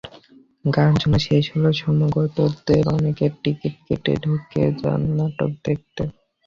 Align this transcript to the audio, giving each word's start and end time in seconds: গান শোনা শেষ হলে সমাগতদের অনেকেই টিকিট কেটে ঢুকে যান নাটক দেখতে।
গান 0.65 0.91
শোনা 1.01 1.19
শেষ 1.27 1.43
হলে 1.53 1.71
সমাগতদের 1.81 2.83
অনেকেই 2.95 3.31
টিকিট 3.41 3.75
কেটে 3.85 4.13
ঢুকে 4.23 4.63
যান 4.81 5.01
নাটক 5.17 5.51
দেখতে। 5.65 6.01